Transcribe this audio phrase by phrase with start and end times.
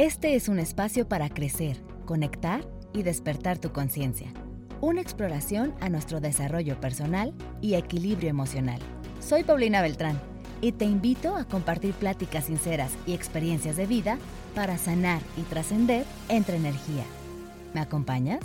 [0.00, 1.76] Este es un espacio para crecer,
[2.06, 2.64] conectar
[2.94, 4.32] y despertar tu conciencia.
[4.80, 8.80] Una exploración a nuestro desarrollo personal y equilibrio emocional.
[9.20, 10.18] Soy Paulina Beltrán
[10.62, 14.16] y te invito a compartir pláticas sinceras y experiencias de vida
[14.54, 17.04] para sanar y trascender entre energía.
[17.74, 18.40] ¿Me acompañas?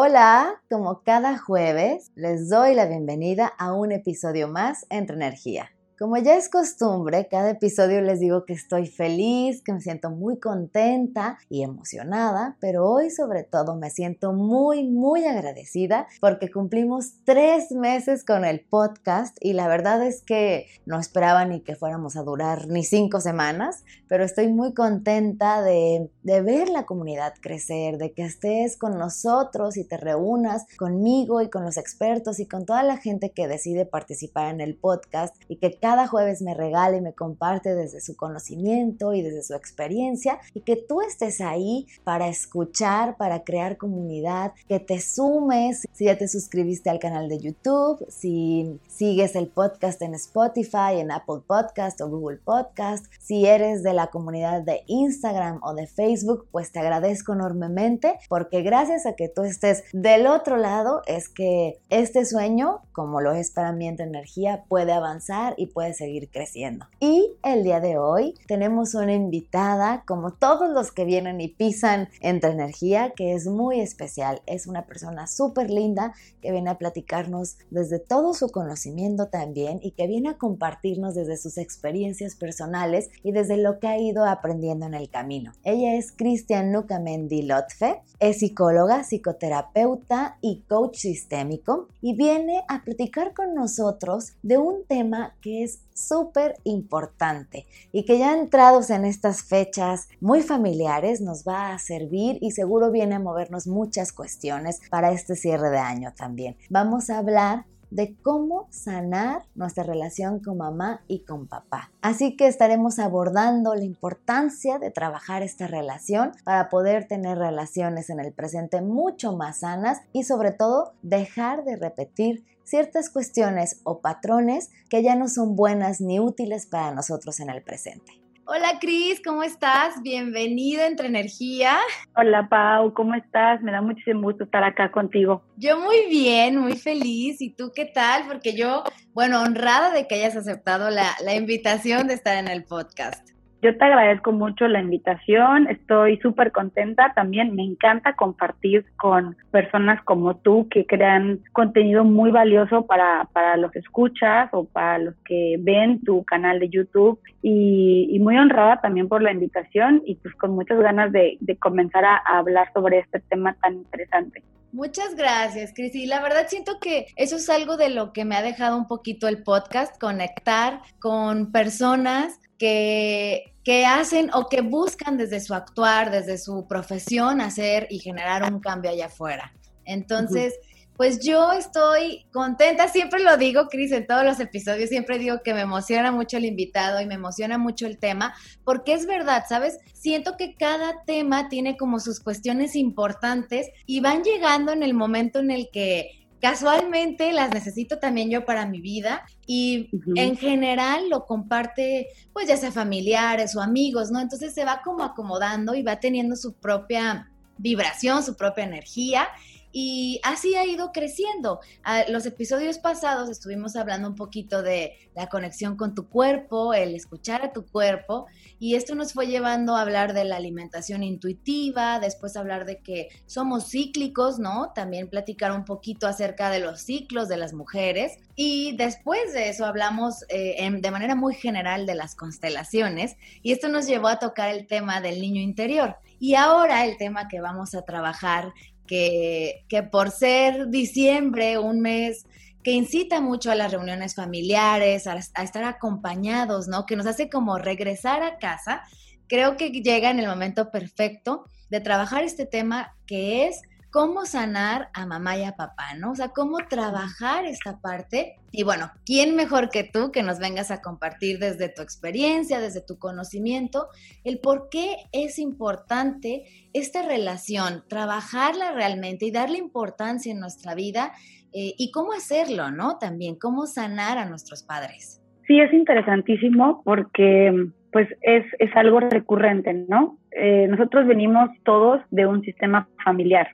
[0.00, 5.72] Hola, como cada jueves, les doy la bienvenida a un episodio más entre energía.
[5.98, 10.38] Como ya es costumbre, cada episodio les digo que estoy feliz, que me siento muy
[10.38, 17.72] contenta y emocionada, pero hoy sobre todo me siento muy, muy agradecida porque cumplimos tres
[17.72, 22.22] meses con el podcast y la verdad es que no esperaba ni que fuéramos a
[22.22, 28.22] durar ni cinco semanas, pero estoy muy contenta de, ver la comunidad crecer, de que
[28.22, 32.98] estés con nosotros y te reúnas conmigo y con los expertos y con toda la
[32.98, 37.14] gente que decide participar en el podcast y que cada jueves me regala y me
[37.14, 43.16] comparte desde su conocimiento y desde su experiencia y que tú estés ahí para escuchar,
[43.16, 48.78] para crear comunidad, que te sumes, si ya te suscribiste al canal de YouTube, si
[48.86, 54.08] sigues el podcast en Spotify, en Apple Podcast o Google Podcast, si eres de la
[54.08, 59.42] comunidad de Instagram o de Facebook, pues te agradezco enormemente porque gracias a que tú
[59.42, 64.64] estés del otro lado es que este sueño, como lo es para mí entre energía,
[64.68, 66.86] puede avanzar y puede seguir creciendo.
[67.00, 72.08] Y el día de hoy tenemos una invitada, como todos los que vienen y pisan
[72.20, 74.42] entre energía, que es muy especial.
[74.46, 79.92] Es una persona súper linda que viene a platicarnos desde todo su conocimiento también y
[79.92, 84.86] que viene a compartirnos desde sus experiencias personales y desde lo que ha ido aprendiendo
[84.86, 85.52] en el camino.
[85.64, 93.34] Ella es Cristian Nucamendi Lotfe, es psicóloga, psicoterapeuta y coach sistémico y viene a platicar
[93.34, 99.42] con nosotros de un tema que es súper importante y que ya entrados en estas
[99.42, 105.12] fechas muy familiares nos va a servir y seguro viene a movernos muchas cuestiones para
[105.12, 106.56] este cierre de año también.
[106.70, 111.90] Vamos a hablar de cómo sanar nuestra relación con mamá y con papá.
[112.02, 118.20] Así que estaremos abordando la importancia de trabajar esta relación para poder tener relaciones en
[118.20, 124.70] el presente mucho más sanas y sobre todo dejar de repetir ciertas cuestiones o patrones
[124.90, 128.20] que ya no son buenas ni útiles para nosotros en el presente.
[128.50, 130.00] Hola Cris, ¿cómo estás?
[130.02, 131.76] Bienvenida Entre Energía.
[132.16, 133.60] Hola Pau, ¿cómo estás?
[133.60, 135.42] Me da muchísimo gusto estar acá contigo.
[135.56, 137.42] Yo muy bien, muy feliz.
[137.42, 138.26] ¿Y tú qué tal?
[138.26, 142.64] Porque yo, bueno, honrada de que hayas aceptado la, la invitación de estar en el
[142.64, 143.37] podcast.
[143.60, 150.00] Yo te agradezco mucho la invitación, estoy súper contenta, también me encanta compartir con personas
[150.04, 155.56] como tú que crean contenido muy valioso para, para los escuchas o para los que
[155.58, 160.52] ven tu canal de YouTube y, muy honrada también por la invitación y pues con
[160.52, 164.42] muchas ganas de, comenzar a, hablar sobre este tema tan interesante.
[164.72, 165.94] Muchas gracias, Cris.
[165.94, 168.86] Y la verdad siento que eso es algo de lo que me ha dejado un
[168.86, 176.10] poquito el podcast, conectar con personas que, que hacen o que buscan desde su actuar,
[176.10, 179.52] desde su profesión, hacer y generar un cambio allá afuera.
[179.86, 180.58] Entonces,
[180.98, 185.54] pues yo estoy contenta, siempre lo digo, Cris, en todos los episodios, siempre digo que
[185.54, 189.78] me emociona mucho el invitado y me emociona mucho el tema, porque es verdad, ¿sabes?
[189.92, 195.38] Siento que cada tema tiene como sus cuestiones importantes y van llegando en el momento
[195.38, 201.26] en el que casualmente las necesito también yo para mi vida y en general lo
[201.26, 204.20] comparte pues ya sea familiares o amigos, ¿no?
[204.20, 209.28] Entonces se va como acomodando y va teniendo su propia vibración, su propia energía
[209.72, 211.60] y así ha ido creciendo.
[212.08, 217.44] los episodios pasados estuvimos hablando un poquito de la conexión con tu cuerpo, el escuchar
[217.44, 218.26] a tu cuerpo,
[218.58, 223.08] y esto nos fue llevando a hablar de la alimentación intuitiva, después hablar de que
[223.26, 224.72] somos cíclicos, ¿no?
[224.74, 229.66] También platicar un poquito acerca de los ciclos de las mujeres, y después de eso
[229.66, 234.50] hablamos eh, de manera muy general de las constelaciones, y esto nos llevó a tocar
[234.50, 235.96] el tema del niño interior.
[236.20, 238.52] Y ahora el tema que vamos a trabajar
[238.88, 242.26] que, por ser diciembre, un mes
[242.64, 246.86] que incita mucho a las reuniones familiares, a, a, estar acompañados, ¿no?
[246.86, 248.82] Que nos hace como regresar a casa,
[249.28, 254.88] creo que llega en el momento perfecto de trabajar este tema que es cómo sanar
[254.92, 256.12] a mamá y a papá, ¿no?
[256.12, 258.36] O sea, cómo trabajar esta parte.
[258.52, 262.80] Y bueno, ¿quién mejor que tú que nos vengas a compartir desde tu experiencia, desde
[262.80, 263.88] tu conocimiento,
[264.24, 271.12] el por qué es importante esta relación, trabajarla realmente y darle importancia en nuestra vida
[271.52, 272.98] eh, y cómo hacerlo, ¿no?
[272.98, 275.22] También, cómo sanar a nuestros padres.
[275.46, 280.18] Sí, es interesantísimo porque pues es, es algo recurrente, ¿no?
[280.30, 283.48] Eh, nosotros venimos todos de un sistema familiar.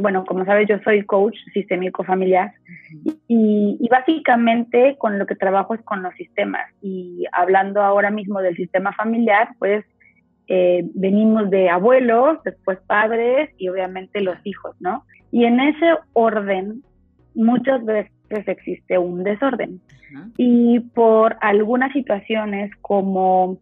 [0.00, 2.52] Bueno, como sabes, yo soy coach sistémico familiar
[3.28, 6.66] y, y, básicamente con lo que trabajo es con los sistemas.
[6.82, 9.84] Y hablando ahora mismo del sistema familiar, pues
[10.48, 15.04] eh, venimos de abuelos, después padres y obviamente los hijos, ¿no?
[15.32, 16.82] Y en ese orden
[17.34, 18.12] muchas veces
[18.46, 19.80] existe un desorden.
[20.36, 23.58] Y por algunas situaciones como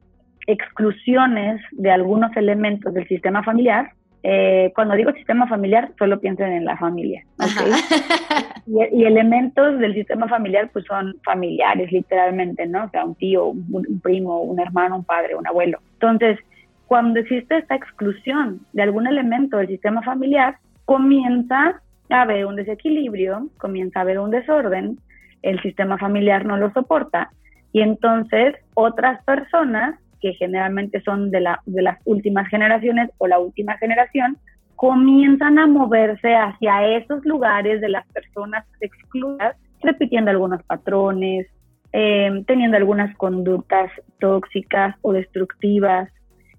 [0.47, 3.93] exclusiones de algunos elementos del sistema familiar,
[4.27, 7.23] eh, cuando digo sistema familiar, solo piensen en la familia.
[8.67, 12.85] y, elementos del sistema familiar, pues son familiares, literalmente, ¿no?
[12.85, 15.79] O sea, un tío, un, primo, un hermano, un padre, un abuelo.
[15.93, 16.39] Entonces,
[16.87, 20.57] cuando existe esta exclusión de algún elemento del sistema familiar,
[20.87, 24.99] comienza a haber un desequilibrio, comienza a haber un desorden,
[25.43, 27.31] el sistema familiar no lo soporta
[27.73, 33.39] y entonces otras personas que generalmente son de, la, de las últimas generaciones o la
[33.39, 34.39] última generación,
[34.75, 41.47] comienzan a moverse hacia esos lugares de las personas excluidas, repitiendo algunos patrones,
[41.93, 46.09] eh, teniendo algunas conductas tóxicas o destructivas.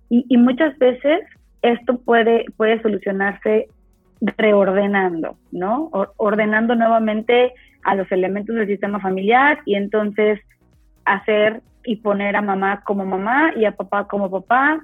[0.09, 1.21] Y, y, muchas veces
[1.63, 3.65] esto puede, puede solucionarse
[4.37, 5.89] reordenando, ¿no?
[6.17, 7.51] ordenando nuevamente
[7.83, 10.39] a los elementos del sistema familiar y entonces
[11.05, 14.81] hacer y poner a mamá como mamá y a papá como papá.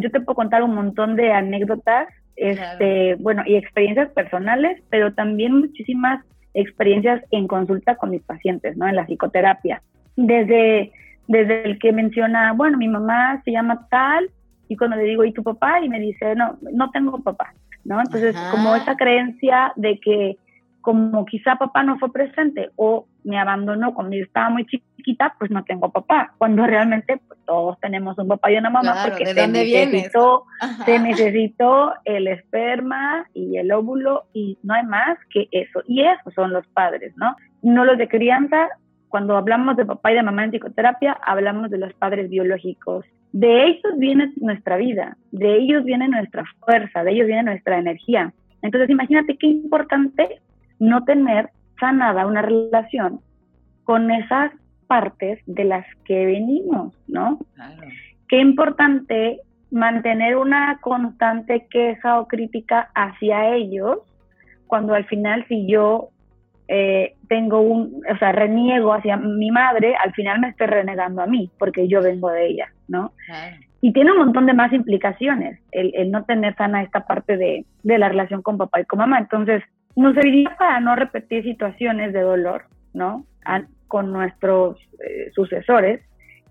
[0.00, 5.58] Yo te puedo contar un montón de anécdotas, este, bueno, y experiencias personales, pero también
[5.58, 6.24] muchísimas
[6.54, 8.86] experiencias en consulta con mis pacientes, ¿no?
[8.86, 9.82] En la psicoterapia.
[10.16, 10.92] Desde,
[11.26, 14.28] desde el que menciona, bueno, mi mamá se llama tal,
[14.68, 15.80] y cuando le digo, ¿y tu papá?
[15.80, 17.54] Y me dice, no, no tengo papá,
[17.84, 18.00] ¿no?
[18.00, 20.36] Entonces, como esa creencia de que
[20.80, 25.50] como quizá papá no fue presente o me abandonó cuando yo estaba muy chiquita, pues
[25.50, 26.32] no tengo papá.
[26.38, 30.44] Cuando realmente pues, todos tenemos un papá y una mamá porque ¿de te, necesitó,
[30.86, 35.82] te necesitó el esperma y el óvulo y no hay más que eso.
[35.86, 37.36] Y esos son los padres, ¿no?
[37.62, 38.68] No los de crianza.
[39.08, 43.04] Cuando hablamos de papá y de mamá en psicoterapia, hablamos de los padres biológicos.
[43.32, 48.32] De ellos viene nuestra vida, de ellos viene nuestra fuerza, de ellos viene nuestra energía.
[48.62, 50.40] Entonces imagínate qué importante
[50.78, 53.20] no tener sanada una relación
[53.84, 54.52] con esas
[54.86, 57.38] partes de las que venimos, ¿no?
[58.28, 59.40] Qué importante
[59.70, 63.98] mantener una constante queja o crítica hacia ellos
[64.66, 66.08] cuando al final si yo
[66.68, 71.26] eh, tengo un, o sea, reniego hacia mi madre, al final me estoy renegando a
[71.26, 73.12] mí, porque yo vengo de ella, ¿no?
[73.80, 77.64] Y tiene un montón de más implicaciones el, el no tener sana esta parte de,
[77.82, 79.18] de, la relación con papá y con mamá.
[79.18, 79.62] Entonces,
[79.98, 83.24] nos serviría para no repetir situaciones de dolor, ¿no?
[83.88, 86.00] con nuestros eh, sucesores,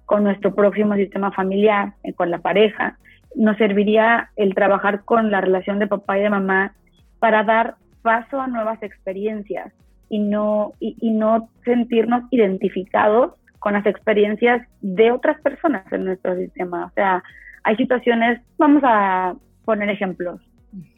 [0.06, 2.98] con nuestro próximo sistema familiar, eh, con la pareja.
[3.36, 6.74] Nos serviría el trabajar con la relación de papá y de mamá
[7.20, 9.72] para dar paso a nuevas experiencias
[10.10, 16.88] y no, y no sentirnos identificados con las experiencias de otras personas en nuestro sistema.
[16.88, 17.24] O sea,
[17.64, 20.42] hay situaciones, vamos a poner ejemplos,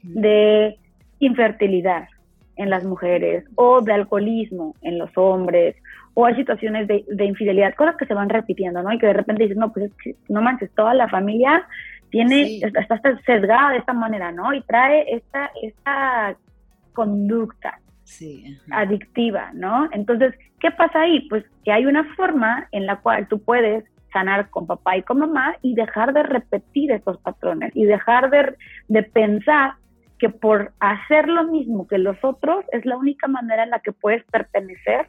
[0.02, 0.78] de
[1.20, 2.08] infertilidad,
[2.60, 5.76] en las mujeres o de alcoholismo en los hombres
[6.14, 8.92] o hay situaciones de, infidelidad, cosas que se van repitiendo, ¿no?
[8.92, 9.90] Y que de repente dices, no, pues
[10.28, 11.66] no manches, toda la familia
[12.10, 14.54] tiene, está, está, sesgada de esta manera, ¿no?
[14.54, 16.36] Y trae esta, esta
[16.94, 17.80] conducta
[18.72, 19.88] adictiva, ¿no?
[19.94, 21.30] Entonces, ¿qué pasa ahí?
[21.30, 25.20] Pues que hay una forma en la cual tú puedes sanar con papá y con
[25.20, 28.56] mamá y dejar de repetir estos patrones y dejar de,
[28.90, 29.76] de pensar
[30.20, 33.94] que por hacer lo mismo que los otros es la única manera en la que
[33.94, 35.08] puedes pertenecer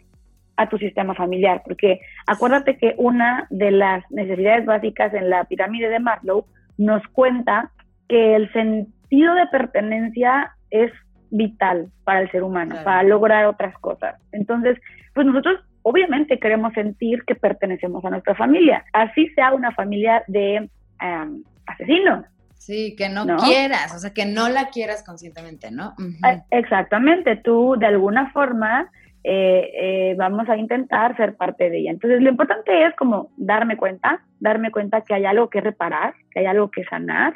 [0.57, 5.89] a tu sistema familiar, porque acuérdate que una de las necesidades básicas en la pirámide
[5.89, 6.45] de Maslow
[6.77, 7.71] nos cuenta
[8.09, 10.93] que el sentido de pertenencia es
[11.31, 14.17] vital para el ser humano, para lograr otras cosas.
[14.33, 14.79] Entonces,
[15.15, 20.69] pues nosotros obviamente queremos sentir que pertenecemos a nuestra familia, así sea una familia de
[21.01, 22.27] em, asesinos,
[22.61, 25.95] Sí, que no, quieras, o sea, que no la quieras conscientemente, ¿no?
[26.23, 28.91] Ah, exactamente, tú de alguna forma
[29.25, 31.91] eh, eh, vamos a intentar ser parte de ella.
[31.91, 36.41] Entonces, lo importante es como darme cuenta, darme cuenta que hay algo que reparar, que
[36.41, 37.33] hay algo que sanar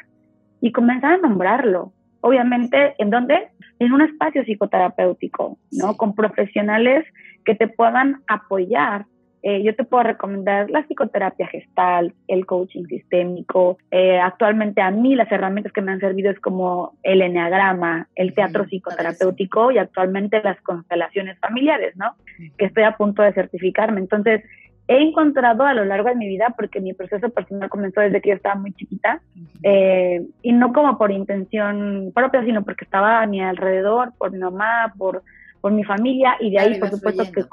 [0.61, 1.91] y comenzar a nombrarlo.
[2.21, 3.49] Obviamente, ¿en dónde?
[3.79, 5.97] En un espacio psicoterapéutico, ¿no?
[5.97, 7.03] Con profesionales
[7.45, 9.07] que te puedan apoyar
[9.47, 13.77] eh, yo te puedo recomendar la psicoterapia gestal, el coaching sistémico.
[13.91, 18.33] Eh, actualmente a mí las herramientas que me han servido es como el enneagrama, el
[18.33, 22.15] teatro psicoterapéutico y actualmente las constelaciones familiares, ¿no?
[22.57, 23.99] Que estoy a punto de certificarme.
[23.99, 24.43] Entonces,
[24.87, 28.29] he encontrado a lo largo de mi vida, porque mi proceso personal comenzó desde que
[28.29, 29.21] yo estaba muy chiquita,
[29.61, 34.39] eh, y no como por intención propia, sino porque estaba a mi alrededor, por mi
[34.39, 35.21] mamá, por,
[35.61, 37.43] por mi familia, y de ahí, por supuesto, que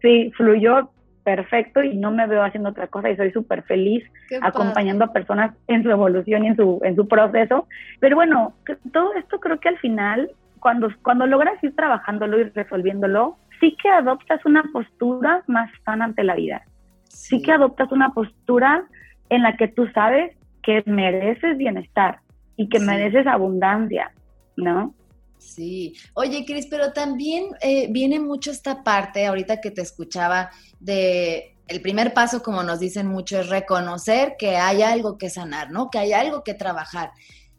[0.00, 0.88] sí, fluyó
[1.24, 4.04] perfecto y no me veo haciendo otra cosa y soy súper feliz
[4.40, 7.68] acompañando a personas en su evolución y en su, en su proceso.
[8.00, 8.54] Pero bueno,
[8.92, 13.88] todo esto creo que al final, cuando, cuando logras ir trabajándolo y resolviéndolo, sí que
[13.88, 16.62] adoptas una postura más sana ante la vida.
[17.08, 17.42] Sí.
[17.42, 18.84] que adoptas una postura
[19.28, 22.20] en la que tú sabes que mereces bienestar
[22.56, 24.12] y que mereces abundancia,
[24.56, 24.94] ¿no?
[25.42, 25.94] Sí.
[26.14, 31.80] Oye, Cris, pero también eh, viene mucho esta parte, ahorita que te escuchaba, de el
[31.80, 35.90] primer paso, como nos dicen mucho, es reconocer que hay algo que sanar, ¿no?
[35.90, 37.12] Que hay algo que trabajar.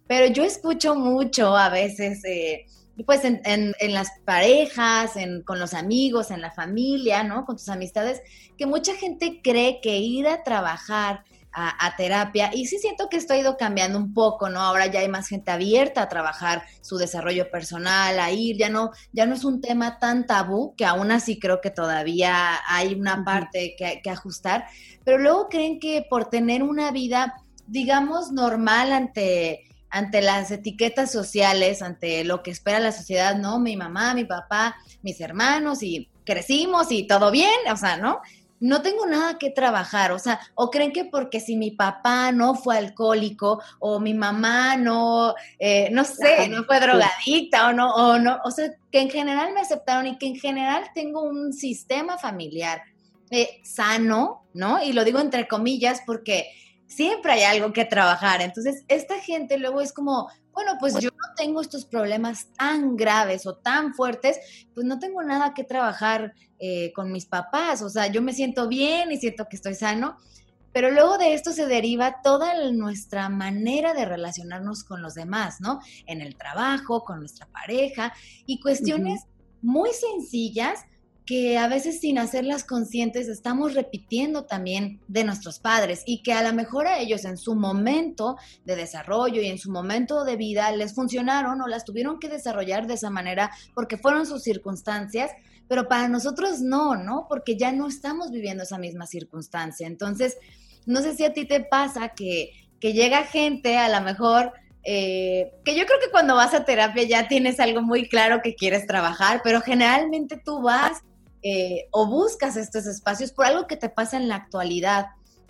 [0.08, 2.66] Pero yo escucho mucho a veces, eh,
[3.06, 7.46] pues en, en, en, las parejas, en, con los amigos, en la familia, ¿no?
[7.46, 8.22] Con tus amistades,
[8.58, 11.24] que mucha gente cree que ir a trabajar
[11.54, 12.50] a, terapia.
[12.54, 14.60] Y sí siento que esto ha ido cambiando un poco, ¿no?
[14.60, 18.92] Ahora ya hay más gente abierta a trabajar su desarrollo personal, a ir, ya no,
[19.12, 23.24] ya no es un tema tan tabú, que aún así creo que todavía hay una
[23.24, 24.66] parte que, que ajustar,
[25.04, 27.36] pero luego creen que por tener una vida,
[27.68, 33.60] digamos, normal ante ante las etiquetas sociales, ante lo que espera la sociedad, ¿no?
[33.60, 38.20] Mi mamá, mi papá, mis hermanos y crecimos y todo bien, o sea, ¿no?
[38.64, 42.56] No tengo nada que trabajar, o sea, o creen que porque si mi papá no
[42.56, 48.20] fue alcohólico o mi mamá no, eh, no sé, no fue drogadicta o no, o
[48.20, 52.18] no, o sea, que en general me aceptaron y que en general tengo un sistema
[52.18, 52.84] familiar
[53.32, 54.82] eh, sano, ¿no?
[54.82, 56.50] Y lo digo entre comillas porque
[56.96, 58.42] siempre hay algo que trabajar.
[58.42, 63.46] Entonces, esta gente luego es como, bueno, pues yo no tengo estos problemas tan graves
[63.46, 64.40] o tan fuertes,
[64.74, 68.68] pues no tengo nada que trabajar eh, con mis papás, o sea, yo me siento
[68.68, 70.18] bien y siento que estoy sano,
[70.72, 75.80] pero luego de esto se deriva toda nuestra manera de relacionarnos con los demás, ¿no?
[76.08, 78.14] En el trabajo, con nuestra pareja
[78.46, 79.22] y cuestiones
[79.62, 80.86] muy sencillas
[81.26, 86.44] que a veces sin hacerlas conscientes estamos repitiendo también de nuestros padres y que a
[86.44, 90.72] lo mejor a ellos en su momento de desarrollo y en su momento de vida
[90.72, 95.32] les funcionaron o las tuvieron que desarrollar de esa manera porque fueron sus circunstancias,
[95.70, 97.26] pero para nosotros no, ¿no?
[97.30, 99.88] Porque ya no estamos viviendo esa misma circunstancia.
[99.88, 100.38] Entonces,
[100.86, 102.52] no sé si a ti te pasa que,
[102.82, 104.52] que llega gente a lo mejor
[104.86, 108.56] eh, que yo creo que cuando vas a terapia ya tienes algo muy claro que
[108.56, 111.02] quieres trabajar, pero generalmente tú vas
[111.44, 115.08] eh, o buscas estos espacios por algo que te pasa en la actualidad,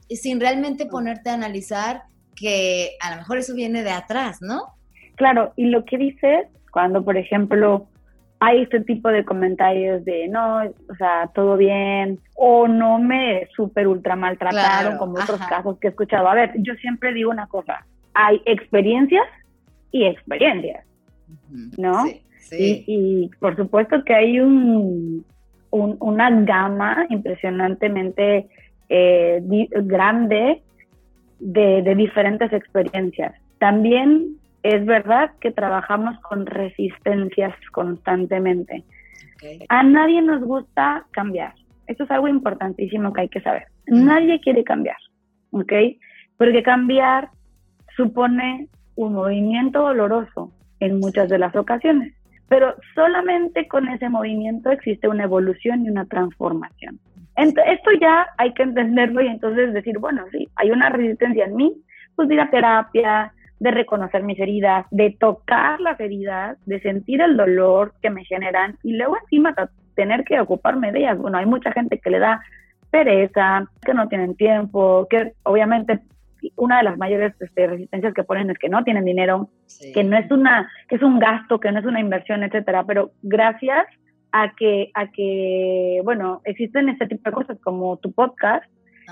[0.08, 2.04] y sin realmente ponerte a analizar
[2.36, 4.74] que a lo mejor eso viene de atrás, ¿no?
[5.16, 7.88] Claro, y lo que dices, cuando por ejemplo
[8.40, 13.88] hay este tipo de comentarios de no, o sea, todo bien, o no me super
[13.88, 16.28] ultra maltrataron, como otros casos que he escuchado.
[16.28, 19.26] A ver, yo siempre digo una cosa, hay experiencias
[19.92, 20.86] y experiencias,
[21.78, 22.04] ¿no?
[22.40, 25.26] Sí, y, por supuesto que hay un,
[25.74, 28.48] una gama impresionantemente
[28.90, 30.62] eh, grande
[31.40, 33.34] de, diferentes experiencias.
[33.58, 38.84] También es verdad que trabajamos con resistencias constantemente.
[39.68, 41.54] A nadie nos gusta cambiar.
[41.88, 43.64] Eso es algo importantísimo que hay que saber.
[43.88, 44.98] Nadie quiere cambiar,
[45.52, 45.74] ¿ok?
[46.38, 47.30] Porque cambiar
[47.98, 52.14] supone un movimiento doloroso en muchas de las ocasiones
[52.54, 57.00] pero solamente con ese movimiento existe una evolución y una transformación.
[57.36, 61.74] esto ya hay que entenderlo y entonces decir, bueno, sí, hay una resistencia en mí,
[62.16, 67.38] pues ir a terapia, de reconocer mis heridas, de tocar las heridas, de sentir el
[67.38, 69.56] dolor que me generan y luego encima
[69.96, 71.18] tener que ocuparme de ellas.
[71.18, 72.40] Bueno, hay mucha gente que le da
[72.92, 76.02] pereza, que no tienen tiempo, que obviamente
[76.56, 79.50] una de las mayores este, resistencias que ponen es que no tienen dinero,
[79.94, 82.84] que no es una, que es un gasto, que no es una inversión, etcétera.
[82.86, 83.86] Pero gracias
[84.32, 88.66] a que, a que, bueno, existen este tipo de cosas como tu podcast,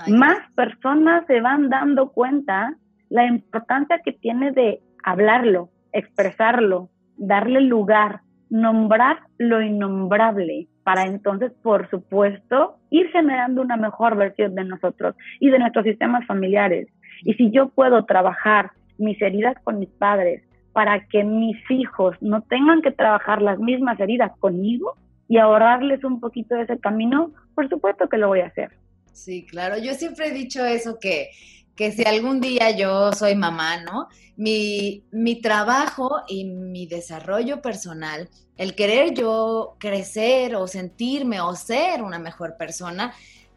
[0.08, 2.74] más personas se van dando cuenta
[3.08, 11.88] la importancia que tiene de hablarlo, expresarlo, darle lugar, nombrar lo innombrable, para entonces, por
[11.90, 16.88] supuesto, ir generando una mejor versión de nosotros y de nuestros sistemas familiares.
[17.24, 22.42] Y si yo puedo trabajar mis heridas con mis padres para que mis hijos no
[22.42, 24.96] tengan que trabajar las mismas heridas conmigo
[25.28, 28.70] y ahorrarles un poquito de ese camino, por supuesto que lo voy a hacer.
[29.12, 29.76] Sí, claro.
[29.78, 31.30] Yo siempre he dicho eso, que,
[31.76, 34.08] que si algún día yo soy mamá, ¿no?
[34.36, 42.02] Mi, mi trabajo y mi desarrollo personal, el querer yo crecer o sentirme o ser
[42.02, 43.12] una mejor persona,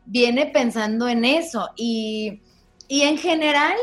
[0.05, 1.69] viene pensando en eso.
[1.77, 2.41] Y,
[2.87, 3.75] y en general,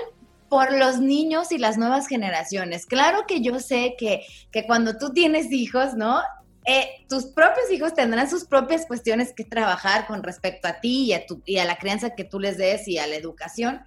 [0.49, 2.85] por los niños y las nuevas generaciones.
[2.87, 6.21] Claro que yo sé que, que cuando tú tienes hijos, ¿no?
[6.67, 11.13] Eh, tus propios hijos tendrán sus propias cuestiones que trabajar con respecto a ti y
[11.15, 13.81] a, tu, y a la crianza que tú les des y a la educación,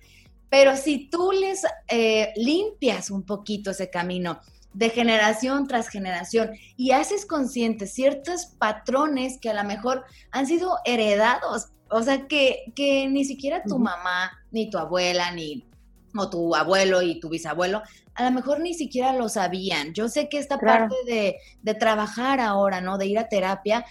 [0.49, 4.41] pero si tú les eh, limpias un poquito ese camino
[4.73, 10.77] de generación tras generación y haces conscientes ciertos patrones que a lo mejor han sido
[10.83, 15.63] heredados, o sea, que, que ni siquiera tu mamá, ni tu abuela, ni
[16.17, 17.83] o tu abuelo y tu bisabuelo,
[18.15, 19.93] a lo mejor ni siquiera lo sabían.
[19.93, 22.97] Yo sé que esta parte de, de, trabajar ahora, ¿no?
[22.97, 23.85] De ir a terapia,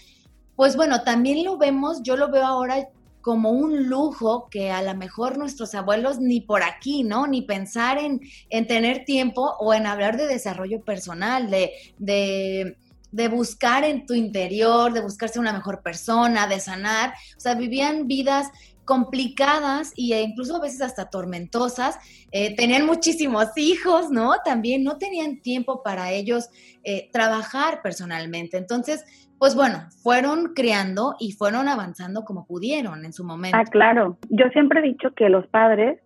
[0.57, 2.89] pues bueno, también lo vemos, yo lo veo ahora
[3.21, 7.27] como un lujo que a lo mejor nuestros abuelos ni por aquí, ¿no?
[7.27, 12.77] Ni pensar en, en tener tiempo o en hablar de desarrollo personal, de, de,
[13.13, 17.15] de buscar en tu interior, de buscarse una mejor persona, de sanar.
[17.37, 18.49] O sea, vivían vidas
[18.85, 21.99] complicadas e incluso a veces hasta tormentosas.
[22.33, 24.33] Eh, tenían muchísimos hijos, ¿no?
[24.45, 26.49] También no tenían tiempo para ellos
[26.85, 28.57] eh, trabajar personalmente.
[28.57, 29.05] Entonces,
[29.39, 33.59] pues bueno, fueron creando y fueron avanzando como pudieron en su momento.
[33.61, 34.19] Ah, claro.
[34.31, 36.01] Yo siempre he dicho que los padres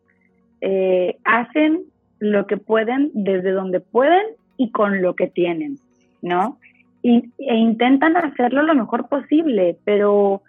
[0.60, 1.84] eh, hacen
[2.18, 5.78] lo que pueden desde donde pueden y con lo que tienen,
[6.20, 6.58] ¿no?
[7.02, 10.42] Y, e intentan hacerlo lo mejor posible, pero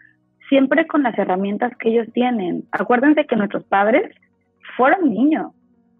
[0.49, 2.65] siempre con las herramientas que ellos tienen.
[2.71, 4.13] Acuérdense que nuestros padres
[4.75, 5.53] fueron niños.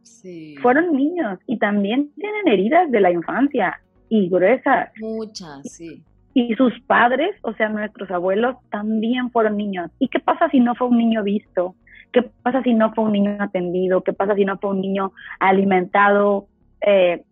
[0.03, 0.55] Sí.
[0.61, 3.79] Fueron niños y también tienen heridas de la infancia
[4.09, 4.89] y gruesas.
[4.99, 6.03] Muchas, sí.
[6.33, 9.91] Y sus padres, o sea, nuestros abuelos, también fueron niños.
[9.99, 11.75] ¿Y qué pasa si no fue un niño visto?
[12.11, 14.03] ¿Qué pasa si no fue un niño atendido?
[14.03, 16.47] ¿Qué pasa si no fue un niño alimentado
[16.81, 17.23] eh,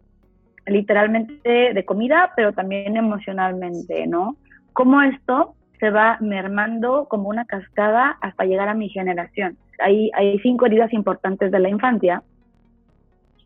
[0.68, 4.36] literalmente de comida, pero también emocionalmente, ¿no?
[4.74, 9.58] ¿Cómo esto se va mermando como una cascada hasta llegar a mi generación.
[9.80, 12.24] Hay, hay cinco heridas importantes de la infancia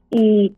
[0.09, 0.55] y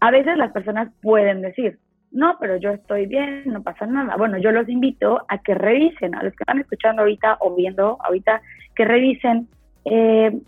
[0.00, 1.78] a veces las personas pueden decir,
[2.10, 4.16] no, pero yo estoy bien, no pasa nada.
[4.16, 7.98] Bueno, yo los invito a que revisen, a los que están escuchando ahorita o viendo
[8.00, 8.40] ahorita,
[8.74, 9.48] que revisen
[9.84, 10.38] eh,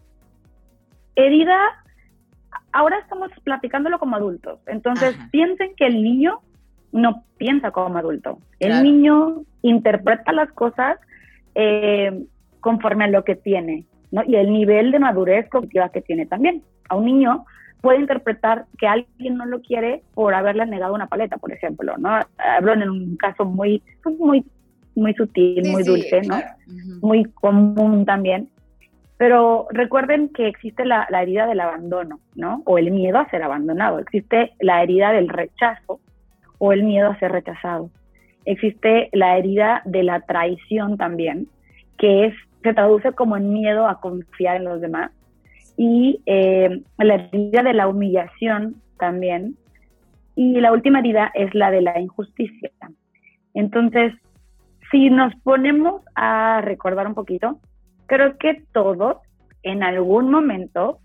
[1.15, 1.59] herida.
[2.73, 6.41] Ahora estamos platicándolo como adultos, entonces piensen que el niño
[6.93, 8.39] no piensa como adulto.
[8.61, 10.99] El niño interpreta las cosas
[11.55, 12.25] eh,
[12.61, 14.23] conforme a lo que tiene, ¿no?
[14.27, 16.63] Y el nivel de madurez cognitiva que tiene también.
[16.89, 17.45] A un niño
[17.81, 22.21] puede interpretar que alguien no lo quiere por haberle negado una paleta, por ejemplo, ¿no?
[22.39, 24.45] Hablo en un caso muy, pues, muy,
[24.95, 26.37] muy sutil, muy dulce, ¿no?
[27.01, 28.49] Muy común también.
[29.17, 32.63] Pero recuerden que existe la, la, herida del abandono, ¿no?
[32.67, 33.99] O el miedo a ser abandonado.
[33.99, 36.01] Existe la herida del rechazo
[36.59, 37.91] o el miedo a ser rechazado.
[38.45, 41.49] Existe la herida de la traición también,
[41.99, 45.11] que se traduce como en miedo a confiar en los demás,
[45.77, 49.57] y eh, la herida de la humillación también,
[50.35, 52.71] y la última herida es la de la injusticia.
[53.55, 54.13] Entonces,
[54.91, 57.59] si nos ponemos a recordar un poquito,
[58.07, 59.19] creo que todos
[59.63, 60.99] en algún momento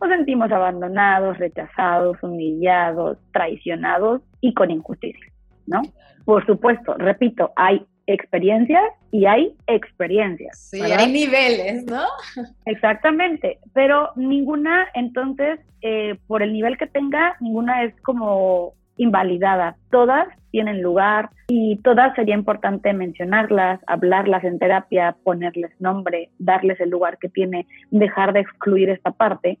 [0.00, 5.32] nos sentimos abandonados, rechazados, humillados, traicionados y con injusticia,
[5.66, 5.80] ¿no?
[6.26, 10.68] Por supuesto, repito, hay experiencias y hay experiencias.
[10.70, 12.04] Sí, hay niveles, ¿no?
[12.66, 19.76] Exactamente, pero ninguna, entonces, eh, por el nivel que tenga, ninguna es como invalidada.
[19.90, 26.90] Todas tienen lugar y todas sería importante mencionarlas, hablarlas en terapia, ponerles nombre, darles el
[26.90, 29.58] lugar que tiene, dejar de excluir esta parte,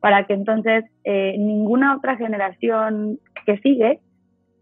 [0.00, 4.00] para que entonces eh, ninguna otra generación que sigue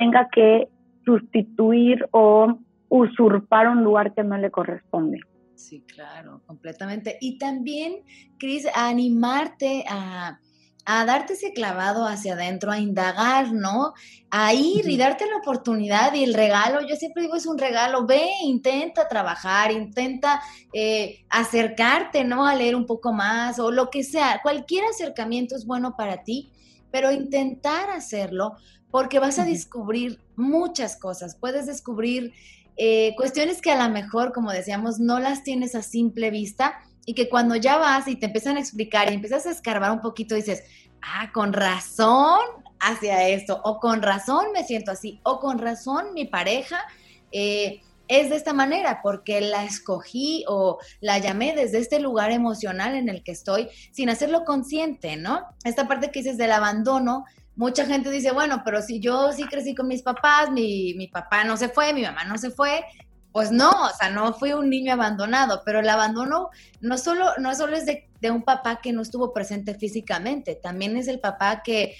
[0.02, 0.68] tenga que
[1.04, 5.20] sustituir o usurpar un lugar que no le corresponde.
[5.54, 7.18] Sí, claro, completamente.
[7.20, 8.02] Y también,
[8.38, 10.40] Cris, animarte a,
[10.84, 13.92] darte ese clavado hacia adentro, a indagar, ¿no?
[14.30, 18.04] A ir y darte la oportunidad y el regalo, yo siempre digo, es un regalo,
[18.04, 22.44] ve, intenta trabajar, intenta eh, acercarte, ¿no?
[22.44, 26.50] A leer un poco más o lo que sea, cualquier acercamiento es bueno para ti,
[26.90, 28.56] pero intentar hacerlo
[28.92, 32.32] porque vas a descubrir muchas cosas, puedes descubrir
[32.76, 37.14] eh, cuestiones que a lo mejor, como decíamos, no las tienes a simple vista y
[37.14, 40.34] que cuando ya vas y te empiezan a explicar y empiezas a escarbar un poquito,
[40.34, 40.62] dices,
[41.00, 42.38] ah, con razón
[42.80, 46.84] hacia esto, o con razón me siento así, o con razón mi pareja
[47.32, 52.94] eh, es de esta manera, porque la escogí o la llamé desde este lugar emocional
[52.94, 55.46] en el que estoy, sin hacerlo consciente, ¿no?
[55.64, 57.24] Esta parte que dices del abandono,
[57.56, 61.44] mucha gente dice, bueno, pero si yo sí crecí con mis papás, mi, mi papá
[61.44, 62.84] no se fue, mi mamá no se fue,
[63.32, 67.54] pues no, o sea, no fui un niño abandonado, pero el abandono no solo, no
[67.54, 71.62] solo es de, de, un papá que no estuvo presente físicamente, también es el papá
[71.62, 71.94] que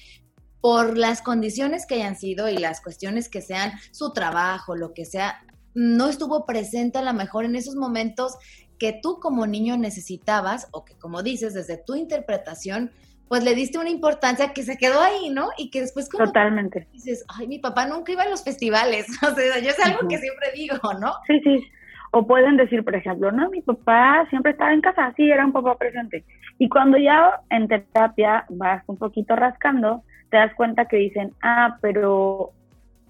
[0.61, 5.05] por las condiciones que hayan sido y las cuestiones que sean, su trabajo, lo que
[5.05, 5.43] sea,
[5.75, 8.37] no estuvo presente a lo mejor en esos momentos
[8.79, 12.93] que tú como niño necesitabas o que como dices desde tu interpretación,
[13.33, 15.49] pues le diste una importancia que se quedó ahí, ¿no?
[15.57, 16.87] Y que después como Totalmente.
[16.93, 20.19] dices, ay, mi papá nunca iba a los festivales, o sea, yo es algo que
[20.19, 21.15] siempre digo, ¿no?
[21.27, 21.67] Sí, sí.
[22.11, 25.53] O pueden decir, por ejemplo, no, mi papá siempre estaba en casa, sí, era un
[25.53, 26.27] papá presente.
[26.59, 31.79] Y cuando ya en terapia vas un poquito rascando, te das cuenta que dicen, ah,
[31.81, 32.51] pero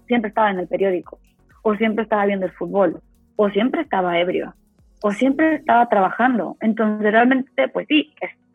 [0.07, 1.19] siempre estaba en el periódico,
[1.63, 3.01] o siempre estaba viendo el fútbol,
[3.35, 4.55] o siempre estaba ebrio,
[5.01, 6.55] o siempre estaba trabajando.
[6.61, 8.13] Entonces, realmente, pues sí,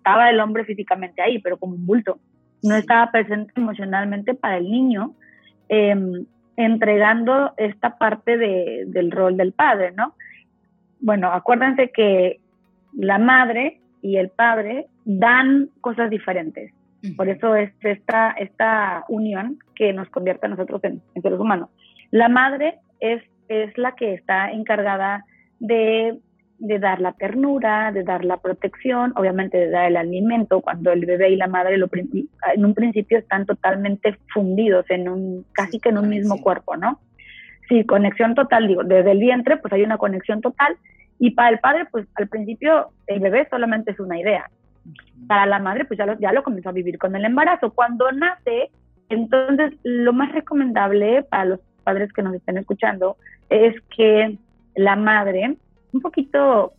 [0.09, 2.19] estaba el hombre físicamente ahí, pero como un bulto.
[2.63, 5.13] No estaba presente emocionalmente para el niño,
[5.69, 5.95] eh,
[6.57, 10.15] entregando esta parte de, del rol del padre, ¿no?
[11.01, 12.41] Bueno, acuérdense que
[12.95, 16.73] la madre y el padre dan cosas diferentes.
[17.17, 21.69] Por eso es esta, esta unión que nos convierte a nosotros en, en seres humanos.
[22.11, 25.25] La madre es, es la que está encargada
[25.61, 26.19] de
[26.59, 31.07] de dar la ternura, de dar la protección, obviamente de dar el alimento, cuando el
[31.07, 35.91] bebé y la madre lo, en un principio están totalmente fundidos en un, casi que
[35.91, 37.01] en un mismo cuerpo, ¿no?
[37.69, 40.77] Sí, conexión total, digo, desde el vientre pues hay una conexión total
[41.19, 44.51] y para el padre pues al principio el bebé solamente es una idea.
[45.29, 47.73] Para la madre pues ya lo, ya lo comenzó a vivir con el embarazo.
[47.73, 48.71] Cuando nace,
[49.11, 53.17] entonces lo más recomendable para los padres que nos estén escuchando
[53.49, 54.39] es que
[54.75, 55.57] la madre
[55.93, 56.73] un poquito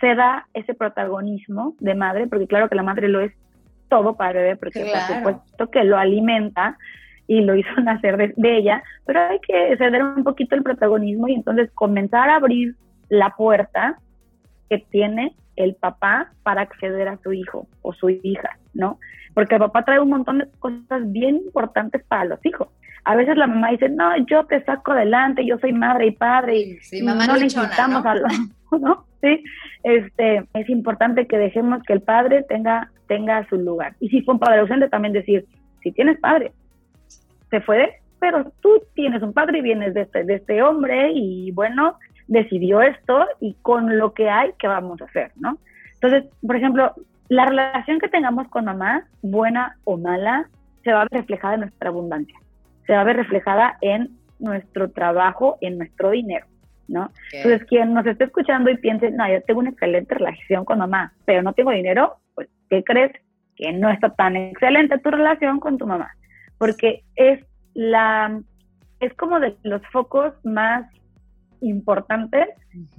[0.00, 3.32] se da ese protagonismo de madre, porque claro que la madre lo es
[3.88, 6.76] todo para el bebé, porque por supuesto que lo alimenta
[7.26, 11.28] y lo hizo nacer de, de, ella, pero hay que ceder un poquito el protagonismo
[11.28, 12.74] y entonces comenzar a abrir
[13.08, 13.98] la puerta
[14.68, 18.98] que tiene el papá para acceder a su hijo o su hija, ¿no?
[19.34, 22.68] Porque el papá trae un montón de cosas bien importantes para los hijos.
[23.04, 26.56] A veces la mamá dice, no, yo te saco adelante, yo soy madre y padre
[26.56, 28.14] y, sí, mamá no necesitamos a
[28.78, 29.04] ¿no?
[29.20, 29.42] Sí,
[29.84, 33.94] este, es importante que dejemos que el padre tenga, tenga su lugar.
[34.00, 35.46] Y si fue un padre ausente, también decir,
[35.82, 36.52] si tienes padre,
[37.50, 41.50] se fue, pero tú tienes un padre y vienes de este, de este hombre y
[41.52, 45.58] bueno, decidió esto y con lo que hay, ¿qué vamos a hacer, no?
[45.94, 46.94] Entonces, por ejemplo,
[47.28, 50.48] la relación que tengamos con mamá, buena o mala,
[50.84, 52.38] se va a ver reflejada en nuestra abundancia,
[52.92, 56.44] se va a ver reflejada en nuestro trabajo, en nuestro dinero.
[56.88, 57.10] ¿no?
[57.32, 61.14] Entonces, quien nos esté escuchando y piense, no, yo tengo una excelente relación con mamá,
[61.24, 63.12] pero no tengo dinero, pues, ¿qué crees?
[63.56, 66.10] Que no está tan excelente tu relación con tu mamá,
[66.58, 67.40] porque es
[67.72, 68.42] la,
[69.00, 70.84] es como de los focos más
[71.62, 72.48] importantes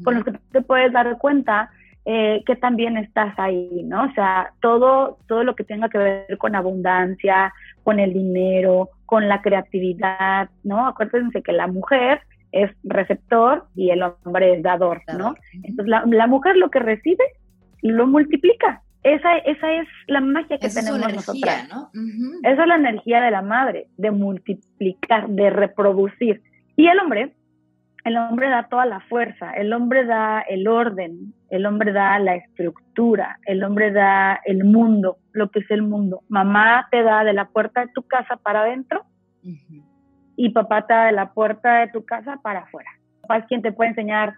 [0.03, 1.69] con los que te puedes dar cuenta
[2.05, 4.05] eh, que también estás ahí, ¿no?
[4.05, 7.53] O sea, todo, todo lo que tenga que ver con abundancia,
[7.83, 10.87] con el dinero, con la creatividad, ¿no?
[10.87, 12.21] Acuérdense que la mujer
[12.51, 15.35] es receptor y el hombre es dador, ¿no?
[15.53, 17.23] Entonces la, mujer lo que recibe
[17.83, 18.81] lo multiplica.
[19.03, 21.91] Esa, esa es la magia que tenemos es energía, ¿no?
[22.41, 26.41] Esa es la energía de la madre, de multiplicar, de reproducir.
[26.75, 27.35] Y el hombre,
[28.05, 32.35] el hombre da toda la fuerza, el hombre da el orden, el hombre da la
[32.35, 36.21] estructura, el hombre da el mundo, lo que es el mundo.
[36.27, 39.05] Mamá te da de la puerta de tu casa para adentro
[40.35, 42.89] y papá te da de la puerta de tu casa para afuera.
[43.21, 44.33] Papá es quien te puede enseñar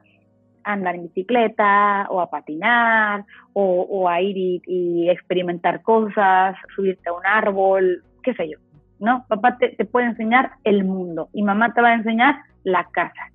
[0.66, 3.24] a andar en bicicleta o a patinar
[3.54, 8.58] o, a ir y, experimentar cosas, subirte a un árbol, qué sé yo.
[9.00, 9.26] ¿no?
[9.30, 13.32] Papá te, puede enseñar el mundo y mamá te va a enseñar la casa.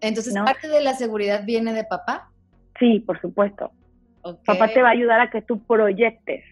[0.00, 2.30] Entonces, ¿parte de la seguridad viene de papá?
[2.78, 3.72] Sí, por supuesto.
[4.44, 6.44] Papá te va a ayudar a que tú proyectes,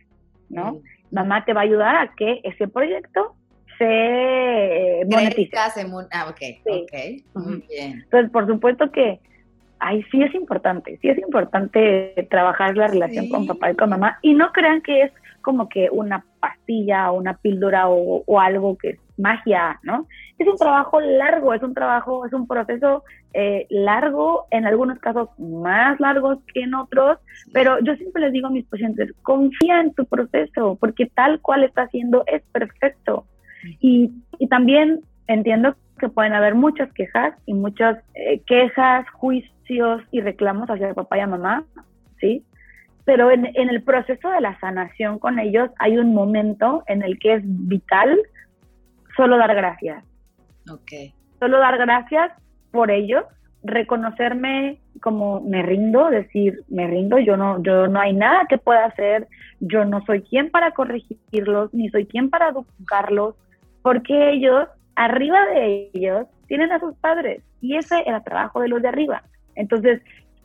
[0.49, 0.81] ¿no?
[1.11, 3.37] Mamá te va a ayudar a que ese proyecto
[3.79, 5.67] se monetiza.
[6.13, 7.25] ah, ok, sí.
[7.35, 8.03] muy bien.
[8.05, 9.21] Entonces, por supuesto que
[10.11, 14.35] sí es importante, sí es importante trabajar la relación con papá y con mamá y
[14.35, 19.79] no crean que es como que una pastilla o una píldora o, algo que magia,
[19.83, 20.07] ¿no?
[20.39, 25.29] Es un trabajo largo, es un trabajo, es un proceso eh, largo, en algunos casos
[25.39, 27.19] más largos que en otros,
[27.53, 31.65] pero yo siempre les digo a mis pacientes, confía en tu proceso, porque tal cual
[31.65, 33.27] está haciendo es perfecto.
[33.81, 40.21] Y, y también entiendo que pueden haber muchas quejas y muchas eh, quejas, juicios y
[40.21, 41.65] reclamos hacia papá y a mamá,
[42.21, 42.45] ¿sí?
[43.05, 47.19] Pero en, en el proceso de la sanación con ellos hay un momento en el
[47.19, 48.19] que es vital
[49.17, 50.05] solo dar gracias.
[50.71, 51.15] Ok.
[51.39, 52.33] Solo dar gracias
[52.71, 53.25] por ellos,
[53.63, 58.87] reconocerme como me rindo, decir me rindo, yo no, yo no hay nada que pueda
[58.87, 59.29] hacer,
[59.61, 63.35] yo no soy quien para corregirlos, ni soy quien para educarlos,
[63.83, 68.69] porque ellos, arriba de ellos, tienen a sus padres y ese era el trabajo de
[68.69, 69.23] los de arriba.
[69.55, 70.01] Entonces,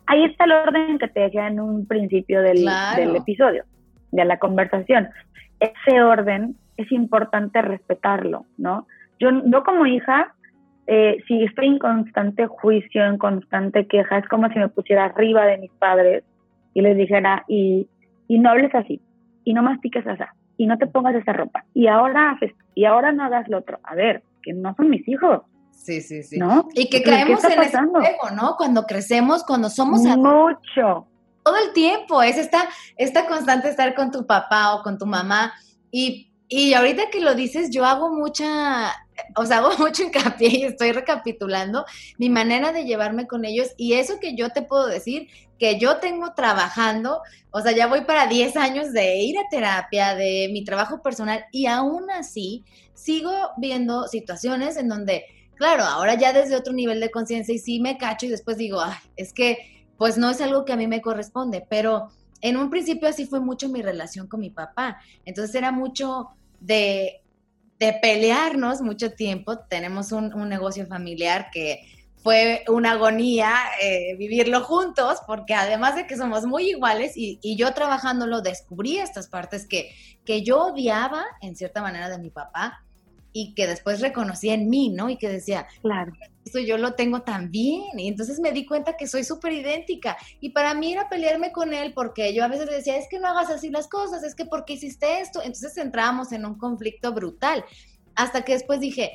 [0.06, 2.64] ahí está el orden que te decía en un principio del,
[2.96, 3.64] del episodio,
[4.10, 5.08] de la conversación.
[5.60, 8.86] Ese orden es importante respetarlo, ¿no?
[9.18, 10.34] Yo, no como hija
[10.86, 15.46] eh, si estoy en constante juicio, en constante queja, es como si me pusiera arriba
[15.46, 16.24] de mis padres
[16.74, 17.88] y les dijera, y,
[18.26, 19.00] y no hables así,
[19.44, 20.24] y no mastiques así,
[20.56, 23.78] y no te pongas esa ropa, y ahora haces, y ahora no hagas lo otro.
[23.84, 25.42] A ver, que no son mis hijos.
[25.70, 26.38] Sí, sí, sí.
[26.38, 26.68] ¿no?
[26.74, 28.56] Y que caemos en ese juego, ¿no?
[28.56, 31.06] Cuando crecemos, cuando somos Mucho.
[31.44, 35.52] Todo el tiempo, es esta, esta constante estar con tu papá o con tu mamá.
[35.90, 38.92] Y, y ahorita que lo dices, yo hago mucha,
[39.36, 41.86] o sea, hago mucho hincapié y estoy recapitulando
[42.18, 43.68] mi manera de llevarme con ellos.
[43.78, 48.02] Y eso que yo te puedo decir que yo tengo trabajando, o sea, ya voy
[48.02, 53.32] para 10 años de ir a terapia, de mi trabajo personal y aún así sigo
[53.56, 57.96] viendo situaciones en donde, claro, ahora ya desde otro nivel de conciencia y sí me
[57.96, 61.00] cacho y después digo, ay, es que pues no es algo que a mí me
[61.00, 62.10] corresponde, pero
[62.42, 66.28] en un principio así fue mucho mi relación con mi papá, entonces era mucho
[66.62, 67.22] de
[67.82, 69.58] de pelearnos mucho tiempo.
[69.58, 71.80] Tenemos un, negocio familiar que
[72.22, 77.74] fue una agonía eh, vivirlo juntos, porque además de que somos muy iguales y, yo
[77.74, 79.90] trabajándolo descubrí estas partes que,
[80.24, 82.84] que yo odiaba en cierta manera de mi papá
[83.32, 85.08] y que después reconocí en mí, ¿no?
[85.08, 86.12] Y que decía, claro,
[86.44, 87.98] esto yo lo tengo también.
[87.98, 90.16] Y entonces me di cuenta que soy súper idéntica.
[90.40, 93.18] Y para mí era pelearme con él porque yo a veces le decía, es que
[93.18, 95.40] no hagas así las cosas, es que ¿por qué hiciste esto?
[95.40, 97.64] Entonces entrábamos en un conflicto brutal.
[98.14, 99.12] Hasta que después dije,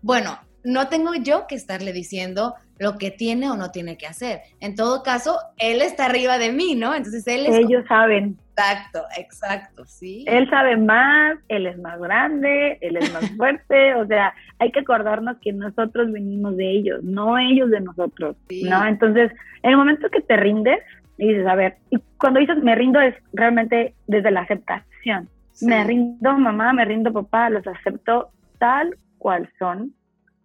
[0.00, 4.40] bueno, no tengo yo que estarle diciendo lo que tiene o no tiene que hacer.
[4.60, 6.94] En todo caso, él está arriba de mí, ¿no?
[6.94, 7.56] Entonces él es...
[7.56, 8.36] Ellos saben.
[8.50, 10.24] Exacto, exacto, sí.
[10.28, 14.80] Él sabe más, él es más grande, él es más fuerte, o sea, hay que
[14.80, 18.86] acordarnos que nosotros venimos de ellos, no ellos de nosotros, ¿no?
[18.86, 20.80] Entonces, en el momento que te rindes
[21.16, 25.28] y dices, a ver, y cuando dices me rindo es realmente desde la aceptación.
[25.62, 29.94] Me rindo mamá, me rindo papá, los acepto tal cual son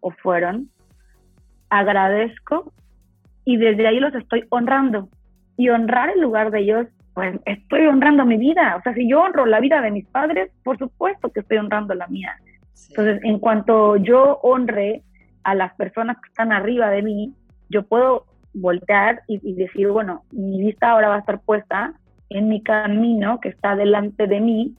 [0.03, 0.69] o fueron,
[1.69, 2.71] agradezco
[3.45, 5.09] y desde ahí los estoy honrando.
[5.57, 8.75] Y honrar el lugar de ellos, pues estoy honrando mi vida.
[8.77, 11.93] O sea, si yo honro la vida de mis padres, por supuesto que estoy honrando
[11.93, 12.35] la mía.
[12.89, 15.03] Entonces, en cuanto yo honre
[15.43, 17.33] a las personas que están arriba de mí,
[17.69, 21.93] yo puedo voltear y, y decir, bueno, mi vista ahora va a estar puesta
[22.29, 24.75] en mi camino que está delante de mí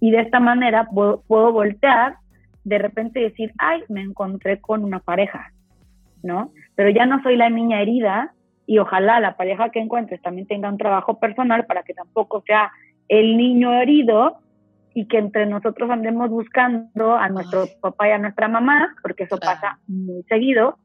[0.00, 2.16] y de esta manera puedo, puedo voltear
[2.66, 5.52] de repente decir, ay, me encontré con una pareja,
[6.24, 6.50] ¿no?
[6.74, 8.32] Pero ya no soy la niña herida
[8.66, 12.72] y ojalá la pareja que encuentres también tenga un trabajo personal para que tampoco sea
[13.06, 14.38] el niño herido
[14.94, 19.38] y que entre nosotros andemos buscando a nuestro papá y a nuestra mamá, porque eso
[19.38, 20.76] pasa muy seguido,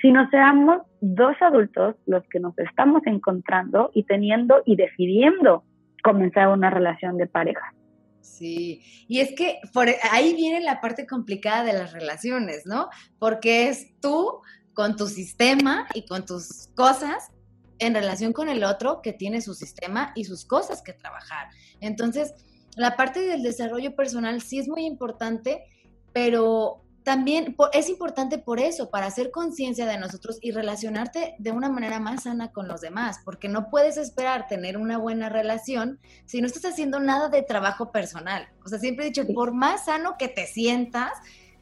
[0.00, 5.64] sino seamos dos adultos los que nos estamos encontrando y teniendo y decidiendo
[6.02, 7.74] comenzar una relación de pareja.
[8.22, 12.88] Sí, y es que e, ahí viene la parte complicada de las relaciones, ¿no?
[13.18, 14.40] Porque es tú
[14.74, 17.30] con tu sistema y con tus cosas
[17.78, 21.48] en relación con el otro que tiene su sistema y sus cosas que trabajar.
[21.80, 22.34] Entonces,
[22.76, 25.64] la parte del desarrollo personal sí es muy importante,
[26.12, 31.70] pero también es importante por eso, para hacer conciencia de nosotros y relacionarte de una
[31.70, 36.40] manera más sana con los demás, porque no puedes esperar tener una buena relación si
[36.40, 38.48] no estás haciendo nada de trabajo personal.
[38.64, 41.12] O sea, siempre he dicho, por más sano que te sientas,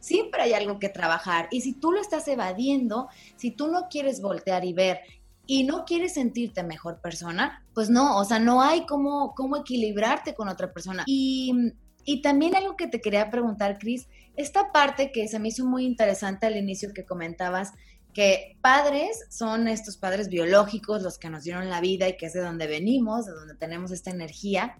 [0.01, 1.49] siempre hay algo que trabajar.
[1.51, 5.01] Y si tú lo estás evadiendo, si tú no quieres voltear y ver
[5.47, 10.35] y no quieres sentirte mejor persona, pues no, o sea, no hay cómo, cómo equilibrarte
[10.35, 11.05] con otra persona.
[11.07, 11.73] Y,
[12.09, 15.85] y también algo que te quería preguntar, Cris, esta parte que se me hizo muy
[15.85, 17.75] interesante al inicio que comentabas,
[18.15, 22.33] que padres son estos padres biológicos, los que nos dieron la vida y que es
[22.33, 24.79] de donde venimos, de donde tenemos esta energía.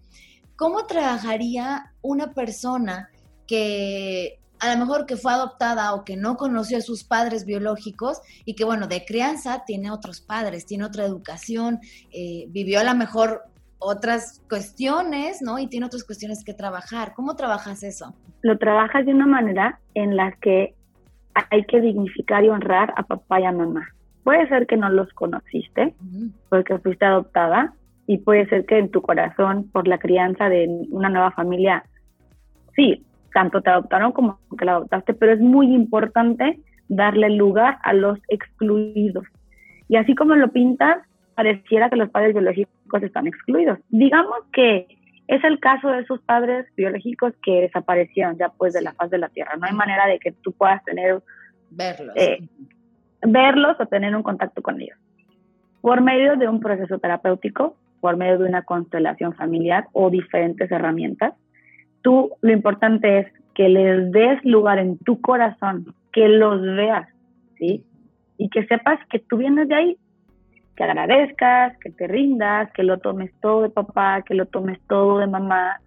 [0.57, 3.11] ¿Cómo trabajaría una persona
[3.47, 8.23] que a lo mejor que fue adoptada o que no conoció a sus padres biológicos
[8.47, 11.79] y que, bueno, de crianza tiene otros padres, tiene otra educación,
[12.11, 13.43] eh, vivió a lo mejor
[13.79, 15.59] otras cuestiones, ¿no?
[15.59, 17.13] Y tiene otras cuestiones que trabajar.
[17.15, 18.15] ¿Cómo trabajas eso?
[18.43, 20.75] Lo trabajas de una manera en la que
[21.51, 23.89] hay que dignificar y honrar a papá y a mamá.
[24.25, 25.95] Puede ser que no los conociste
[26.49, 27.75] porque fuiste adoptada
[28.07, 31.85] y puede ser que en tu corazón, por la crianza de una nueva familia,
[32.75, 37.93] sí, tanto te adoptaron como que la adoptaste, pero es muy importante darle lugar a
[37.93, 39.25] los excluidos.
[39.89, 40.99] Y así como lo pintas,
[41.35, 43.79] pareciera que los padres biológicos están excluidos.
[43.89, 44.87] Digamos que
[45.29, 49.19] es el caso de esos padres biológicos que desaparecieron ya pues de la faz de
[49.19, 49.57] la Tierra.
[49.57, 51.23] No hay manera de que tú puedas tener...
[51.71, 52.17] Verlos.
[52.17, 52.39] Eh,
[53.23, 54.97] verlos o tener un contacto con ellos.
[55.83, 61.35] Por medio de un proceso terapéutico, por medio de una constelación familiar o diferentes herramientas,
[62.03, 67.09] tú lo importante es que les des lugar en tu corazón, que los veas,
[67.59, 67.85] ¿sí?
[68.37, 69.99] Y que sepas que tú vienes de ahí,
[70.79, 75.19] que agradezcas, que te rindas, que lo tomes todo de papá, que lo tomes todo
[75.19, 75.81] de mamá,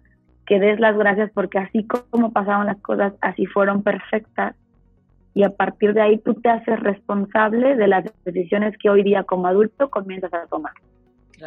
[0.44, 4.54] que des las gracias porque así como pasaron las cosas, así fueron perfectas.
[5.32, 9.22] Y a partir de ahí tú te haces responsable de las decisiones que hoy día
[9.22, 10.74] como adulto comienzas a tomar.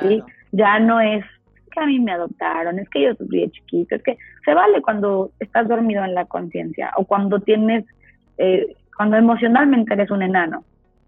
[0.01, 0.23] ¿sí?
[0.51, 1.23] Ya no es
[1.71, 4.81] que a mí me adoptaron, es que yo sufrí de chiquito, es que se vale
[4.81, 7.85] cuando estás dormido en la conciencia o cuando tienes,
[8.39, 10.63] eh, cuando emocionalmente eres un enano,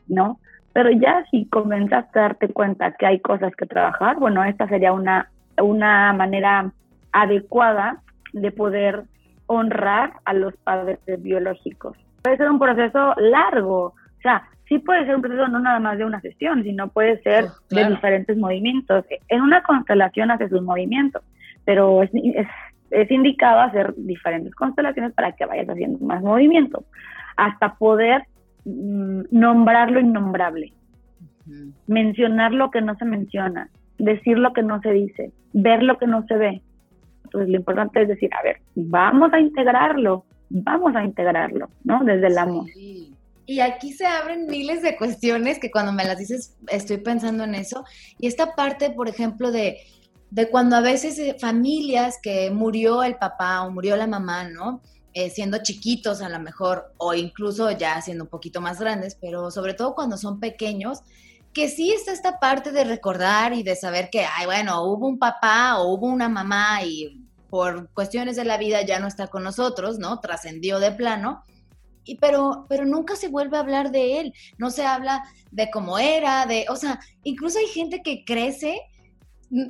[0.07, 0.39] ¿no?
[0.77, 4.93] Pero ya si comenzaste a darte cuenta que hay cosas que trabajar, bueno, esta sería
[4.93, 5.27] una,
[5.59, 6.71] una manera
[7.11, 9.05] adecuada de poder
[9.47, 11.97] honrar a los padres biológicos.
[12.21, 15.97] Puede ser un proceso largo, o sea, sí puede ser un proceso no nada más
[15.97, 19.03] de una sesión, sino puede ser oh, de diferentes movimientos.
[19.29, 21.21] En una constelación haces un movimiento,
[21.65, 22.47] pero es, es,
[22.91, 26.83] es, indicado hacer diferentes constelaciones para que vayas haciendo más movimientos,
[27.35, 28.27] hasta poder
[28.67, 30.73] nombrar lo innombrable,
[31.87, 36.07] mencionar lo que no se menciona, decir lo que no se dice, ver lo que
[36.07, 36.61] no se ve.
[37.23, 42.03] Entonces lo importante es decir, a ver, vamos a integrarlo, vamos a integrarlo, ¿no?
[42.03, 42.65] Desde el amor.
[43.45, 47.55] Y aquí se abren miles de cuestiones que cuando me las dices estoy pensando en
[47.55, 47.85] eso.
[48.19, 49.77] Y esta parte, por ejemplo, de,
[50.31, 54.81] de cuando a veces eh, familias que murió el papá o murió la mamá, ¿no?
[55.19, 59.49] Eh, siendo chiquitos a lo mejor, o incluso ya siendo un poquito más grandes, pero
[59.49, 60.99] sobre todo cuando son pequeños,
[61.53, 65.17] que sí está esta parte de recordar y de saber que, ay, bueno, hubo un
[65.17, 69.43] papá o hubo una mamá y por cuestiones de la vida ya no está con
[69.43, 70.19] nosotros, ¿no?
[70.19, 71.41] Trascendió de plano.
[72.03, 75.97] Y pero, pero nunca se vuelve a hablar de él, no se habla de cómo
[75.97, 78.79] era, de, o sea, incluso hay gente que crece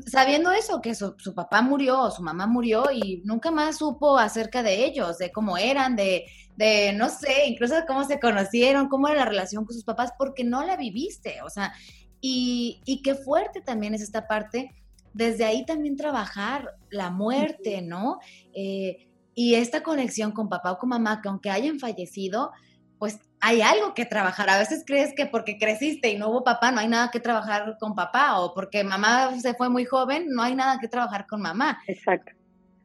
[0.06, 4.64] sabiendo eso, que su, papá murió o su mamá murió y nunca más supo acerca
[4.64, 9.20] de ellos, de cómo eran, de, de, no sé, incluso cómo se conocieron, cómo era
[9.20, 11.74] la relación con sus papás, porque no la viviste, o sea,
[12.20, 14.72] y, y qué fuerte también es esta parte,
[15.14, 18.20] desde ahí también trabajar la muerte, ¿no?
[18.54, 22.52] Eh, y esta conexión con papá o con mamá, que aunque hayan fallecido,
[22.98, 24.50] pues hay algo que trabajar.
[24.50, 27.78] A veces crees que porque creciste y no hubo papá, no hay nada que trabajar
[27.80, 31.42] con papá, o porque mamá se fue muy joven, no hay nada que trabajar con
[31.42, 31.80] mamá.
[31.88, 32.32] Exacto,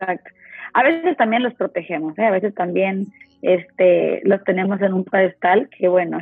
[0.01, 0.31] exacto.
[0.75, 2.25] A veces también los protegemos, ¿eh?
[2.25, 3.12] a veces también
[3.43, 6.19] este, los tenemos en un pedestal que, bueno,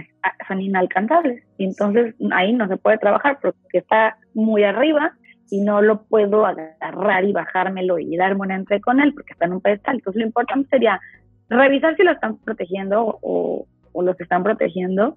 [0.48, 1.42] son inalcanzables.
[1.58, 5.12] Y entonces ahí no se puede trabajar porque está muy arriba
[5.50, 9.44] y no lo puedo agarrar y bajármelo y darme un entre con él porque está
[9.46, 9.96] en un pedestal.
[9.96, 11.00] Entonces lo importante sería
[11.48, 15.16] revisar si lo están protegiendo o, o los están protegiendo.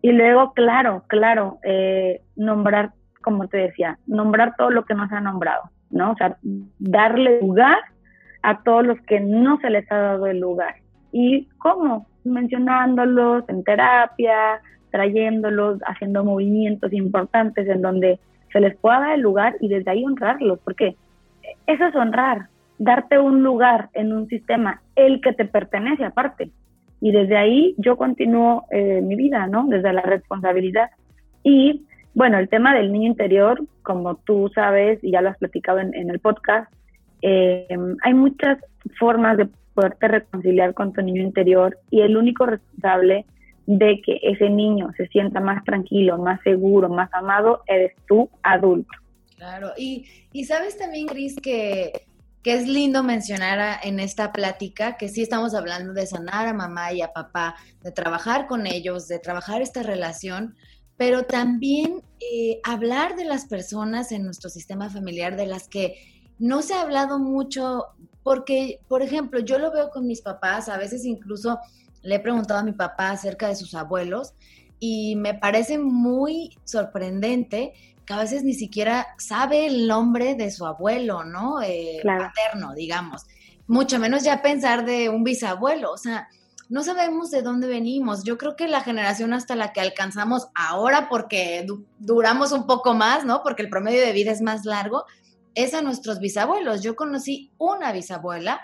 [0.00, 5.14] Y luego, claro, claro, eh, nombrar, como te decía, nombrar todo lo que no se
[5.14, 6.12] ha nombrado, ¿no?
[6.12, 6.36] O sea,
[6.78, 7.78] darle lugar
[8.42, 10.74] a todos los que no se les ha dado el lugar.
[11.12, 12.06] ¿Y cómo?
[12.24, 18.18] Mencionándolos en terapia, trayéndolos, haciendo movimientos importantes en donde
[18.52, 20.96] se les pueda dar el lugar y desde ahí honrarlos, porque
[21.66, 22.48] eso es honrar,
[22.78, 26.50] darte un lugar en un sistema, el que te pertenece aparte.
[27.02, 29.66] Y desde ahí yo continúo eh, mi vida, ¿no?
[29.66, 30.90] Desde la responsabilidad.
[31.42, 31.84] Y
[32.14, 36.08] bueno, el tema del niño interior, como tú sabes y ya lo has platicado en,
[36.08, 36.72] el podcast,
[37.20, 37.66] eh,
[38.04, 38.58] hay muchas
[39.00, 43.26] formas de poderte reconciliar con tu niño interior y el único responsable
[43.66, 48.92] de que ese niño se sienta más tranquilo, más seguro, más amado, eres tú, adulto.
[49.36, 51.90] Claro, y, y sabes también, Cris, que
[52.42, 56.92] que es lindo mencionar en esta plática que sí estamos hablando de sanar a mamá
[56.92, 60.56] y a papá, de trabajar con ellos, de trabajar esta relación,
[60.96, 65.96] pero también eh, hablar de las personas en nuestro sistema familiar de las que
[66.38, 67.86] no se ha hablado mucho,
[68.24, 71.58] porque, por ejemplo, yo lo veo con mis papás, a veces incluso
[72.02, 74.34] le he preguntado a mi papá acerca de sus abuelos
[74.80, 77.72] y me parece muy sorprendente
[78.06, 81.62] que a veces ni siquiera sabe el nombre de su abuelo, ¿no?
[81.62, 83.26] Eh, Paterno, digamos.
[83.66, 85.92] Mucho menos ya pensar de un bisabuelo.
[85.92, 86.28] O sea,
[86.68, 88.24] no sabemos de dónde venimos.
[88.24, 91.66] Yo creo que la generación hasta la que alcanzamos ahora, porque
[91.98, 93.42] duramos un poco más, ¿no?
[93.42, 95.04] Porque el promedio de vida es más largo,
[95.54, 96.82] es a nuestros bisabuelos.
[96.82, 98.60] Yo conocí una bisabuela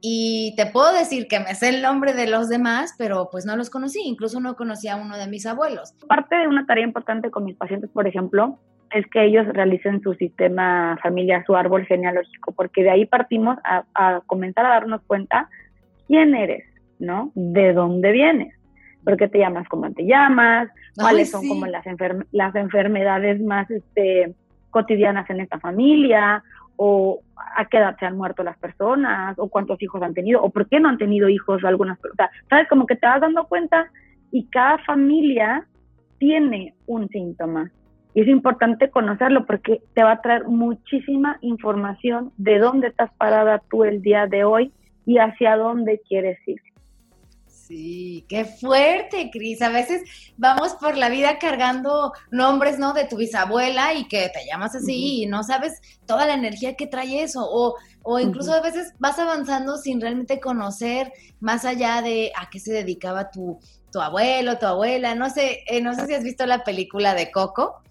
[0.00, 3.56] y te puedo decir que me sé el nombre de los demás, pero pues no
[3.56, 5.94] los conocí, incluso no conocía a uno de mis abuelos.
[6.06, 8.58] Parte de una tarea importante con mis pacientes, por ejemplo,
[8.94, 13.84] es que ellos realicen su sistema familiar, su árbol genealógico, porque de ahí partimos a,
[13.94, 15.48] a comenzar a darnos cuenta
[16.06, 16.64] quién eres,
[16.98, 17.32] ¿no?
[17.34, 18.54] ¿De dónde vienes?
[19.04, 20.68] ¿Por qué te llamas como te llamas?
[20.96, 21.84] ¿Cuáles son como las,
[22.32, 24.34] las enfermedades más este,
[24.70, 26.42] cotidianas en esta familia?
[26.76, 27.20] ¿O
[27.56, 29.38] a qué edad se han muerto las personas?
[29.38, 30.42] ¿O cuántos hijos han tenido?
[30.42, 32.30] ¿O por qué no han tenido hijos algunas personas?
[32.48, 32.68] ¿Sabes?
[32.68, 33.90] Como que te vas dando cuenta
[34.30, 35.66] y cada familia
[36.18, 37.70] tiene un síntoma.
[38.14, 43.60] Y es importante conocerlo porque te va a traer muchísima información de dónde estás parada
[43.70, 44.72] tú el día de hoy
[45.04, 46.60] y hacia dónde quieres ir.
[47.66, 49.62] Sí, qué fuerte, Cris.
[49.62, 50.02] A veces
[50.36, 52.92] vamos por la vida cargando nombres, ¿no?
[52.92, 56.86] De tu bisabuela y que te llamas así y no sabes toda la energía que
[56.86, 57.40] trae eso.
[57.42, 61.10] O, o incluso a veces vas avanzando sin realmente conocer
[61.40, 63.58] más allá de a qué se dedicaba tu,
[63.90, 65.14] tu abuelo, tu abuela.
[65.14, 67.82] No sé, eh, no sé si has visto la película de Coco.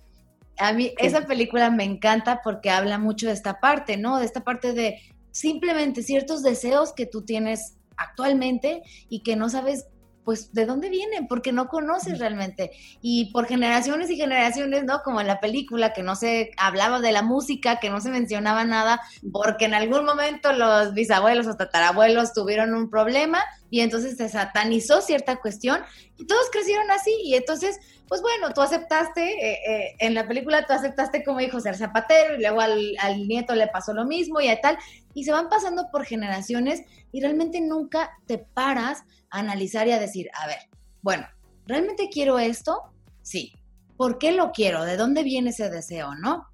[0.57, 4.19] A mí esa película me encanta porque habla mucho de esta parte, ¿no?
[4.19, 4.99] De esta parte de
[5.31, 9.87] simplemente ciertos deseos que tú tienes actualmente y que no sabes
[10.23, 12.71] pues de dónde vienen, porque no conoces realmente.
[13.01, 15.01] Y por generaciones y generaciones, ¿no?
[15.03, 18.63] Como en la película, que no se hablaba de la música, que no se mencionaba
[18.63, 19.01] nada,
[19.31, 25.01] porque en algún momento los bisabuelos o tatarabuelos tuvieron un problema y entonces se satanizó
[25.01, 25.81] cierta cuestión
[26.17, 27.13] y todos crecieron así.
[27.23, 31.59] Y entonces, pues bueno, tú aceptaste, eh, eh, en la película tú aceptaste como hijo
[31.59, 34.77] ser zapatero y luego al, al nieto le pasó lo mismo y tal
[35.13, 36.81] y se van pasando por generaciones
[37.11, 40.59] y realmente nunca te paras a analizar y a decir, a ver,
[41.01, 41.27] bueno,
[41.65, 42.81] ¿realmente quiero esto?
[43.21, 43.53] Sí.
[43.97, 44.83] ¿Por qué lo quiero?
[44.83, 46.47] ¿De dónde viene ese deseo, no?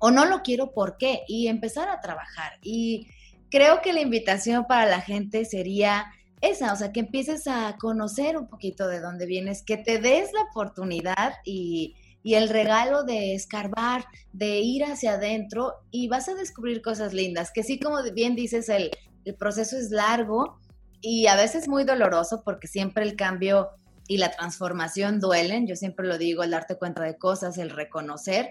[0.00, 1.22] O no lo quiero, ¿por qué?
[1.26, 2.58] Y empezar a trabajar.
[2.62, 3.08] Y
[3.50, 6.06] creo que la invitación para la gente sería
[6.42, 10.32] esa, o sea, que empieces a conocer un poquito de dónde vienes, que te des
[10.32, 16.34] la oportunidad y, y el regalo de escarbar, de ir hacia adentro y vas a
[16.34, 18.90] descubrir cosas lindas, que sí, como bien dices, el,
[19.38, 20.58] proceso es largo
[21.00, 23.70] y a veces muy doloroso porque siempre el cambio
[24.08, 28.50] y la transformación duelen, yo siempre lo digo, el darte cuenta de cosas, el reconocer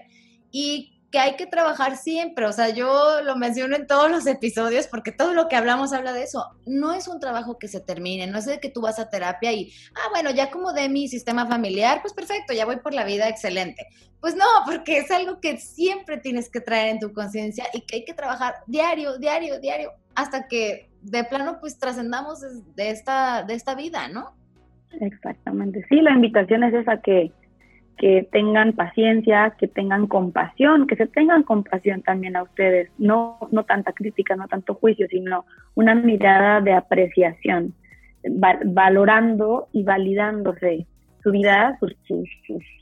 [0.50, 4.88] y que hay que trabajar siempre, o sea, yo lo menciono en todos los episodios
[4.88, 6.46] porque todo lo que hablamos habla de eso.
[6.64, 9.52] No es un trabajo que se termine, no es de que tú vas a terapia
[9.52, 13.04] y, ah, bueno, ya como de mi sistema familiar, pues perfecto, ya voy por la
[13.04, 13.86] vida excelente.
[14.20, 17.96] Pues no, porque es algo que siempre tienes que traer en tu conciencia y que
[17.96, 22.40] hay que trabajar diario, diario, diario, hasta que de plano pues trascendamos
[22.74, 24.34] de esta, de esta vida, ¿no?
[24.92, 27.32] Exactamente, sí, la invitación es esa que
[27.96, 33.64] que tengan paciencia, que tengan compasión, que se tengan compasión también a ustedes, no, no
[33.64, 37.74] tanta crítica, no tanto juicio, sino una mirada de apreciación,
[38.24, 40.86] valorando y validándose
[41.22, 41.94] su vida, sus,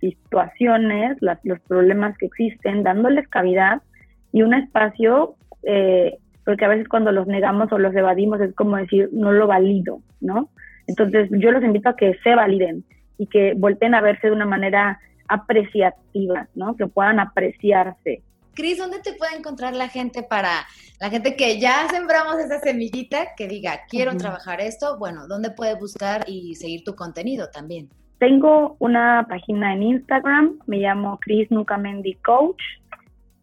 [0.00, 3.82] situaciones, los problemas que existen, dándoles cavidad
[4.32, 8.76] y un espacio, eh, porque a veces cuando los negamos o los evadimos es como
[8.76, 10.48] decir, no lo valido, ¿no?
[10.86, 12.84] Entonces yo los invito a que se validen
[13.20, 14.98] y que volteen a verse de una manera
[15.28, 16.74] apreciativa, ¿no?
[16.74, 18.22] Que puedan apreciarse.
[18.54, 20.66] Cris, ¿dónde te puede encontrar la gente para
[20.98, 24.96] la gente que ya sembramos esa semillita que diga, quiero trabajar esto?
[24.98, 27.90] Bueno, ¿dónde puede buscar y seguir tu contenido también?
[28.18, 32.62] Tengo una página en Instagram, me llamo Cris Nucamendi Coach.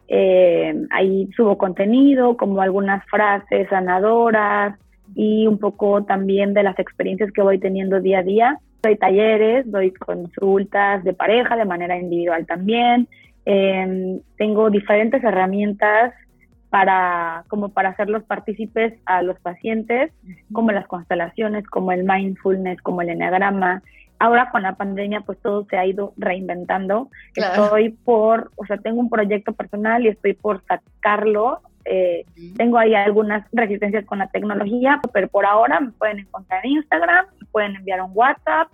[0.08, 4.76] Eh, ahí subo contenido, como algunas frases sanadoras
[5.18, 8.60] y un poco también de las experiencias que voy teniendo día a día.
[8.84, 13.08] Doy talleres, doy consultas de pareja de manera individual también.
[13.44, 16.14] Em, tengo diferentes herramientas
[16.70, 20.12] para como para hacerlos partícipes a los pacientes,
[20.52, 23.82] como las constelaciones, como el mindfulness, como el enneagrama.
[24.20, 27.08] Ahora con la pandemia pues todo se ha ido reinventando.
[27.34, 32.24] Estoy por, o sea, tengo un proyecto personal y estoy por sacarlo eh,
[32.56, 37.26] tengo ahí algunas resistencias con la tecnología, pero por ahora me pueden encontrar en Instagram,
[37.50, 38.68] pueden enviar un WhatsApp,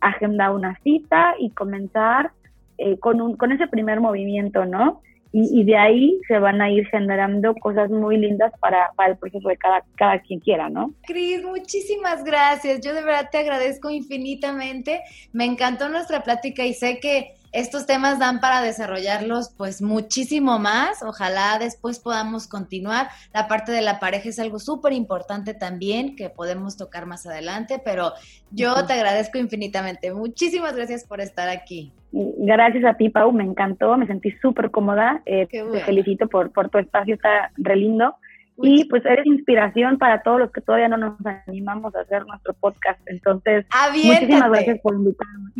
[0.00, 2.30] agendar una cita y comenzar
[2.76, 5.02] eh, con, un, con ese primer movimiento, ¿no?
[5.30, 9.46] Y, de ahí se van a ir generando cosas muy lindas para, para el proceso
[9.46, 10.94] de cada, cada quien quiera, ¿no?
[11.02, 12.80] Cris, muchísimas gracias.
[12.80, 15.02] Yo de verdad te agradezco infinitamente.
[15.32, 21.02] Me encantó nuestra plática y sé que estos temas dan para desarrollarlos pues muchísimo más.
[21.02, 23.08] Ojalá después podamos continuar.
[23.32, 27.80] La parte de la pareja es algo súper importante también que podemos tocar más adelante,
[27.84, 28.12] pero
[28.50, 30.12] yo te agradezco infinitamente.
[30.12, 31.92] Muchísimas gracias por estar aquí.
[32.10, 35.22] Gracias a ti, Pau, me encantó, me sentí súper cómoda.
[35.26, 38.14] Eh, te felicito por, por tu espacio, está re lindo.
[38.60, 41.14] Y pues eres inspiración para todos los que todavía no nos
[41.46, 43.00] animamos a hacer nuestro podcast.
[43.06, 45.50] Entonces, muchísimas gracias por invitarme.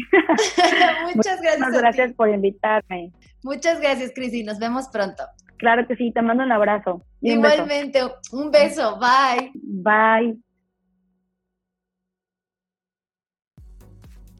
[1.14, 1.60] Muchas gracias.
[1.60, 3.12] Muchas gracias por invitarme.
[3.44, 5.22] Muchas gracias, Cris, y nos vemos pronto.
[5.58, 7.04] Claro que sí, te mando un abrazo.
[7.20, 8.00] Igualmente,
[8.32, 8.98] un beso.
[8.98, 9.52] Bye.
[9.54, 10.38] Bye.